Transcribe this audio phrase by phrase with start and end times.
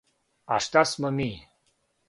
[0.53, 1.31] А шта смо ми?